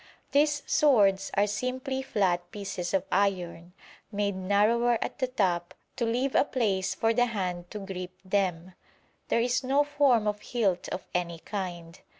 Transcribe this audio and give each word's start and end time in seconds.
These 0.31 0.63
swords 0.65 1.29
are 1.35 1.45
simply 1.45 2.01
flat 2.01 2.49
pieces 2.49 2.91
of 2.95 3.03
iron, 3.11 3.73
made 4.11 4.35
narrower 4.35 4.97
at 4.99 5.19
the 5.19 5.27
top 5.27 5.75
to 5.95 6.05
leave 6.07 6.33
a 6.33 6.43
place 6.43 6.95
for 6.95 7.13
the 7.13 7.27
hand 7.27 7.69
to 7.69 7.77
grip 7.77 8.17
them; 8.25 8.73
there 9.27 9.41
is 9.41 9.63
no 9.63 9.83
form 9.83 10.25
of 10.25 10.41
hilt 10.41 10.89
of 10.89 11.05
any 11.13 11.37
kind. 11.37 11.99